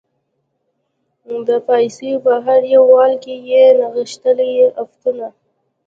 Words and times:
د 1.47 1.49
پایڅو 1.67 2.11
په 2.25 2.33
هر 2.45 2.61
یو 2.73 2.83
ول 2.93 3.13
کې 3.23 3.35
یې 3.49 3.65
نغښتلي 3.79 4.49
عفتونه 4.81 5.27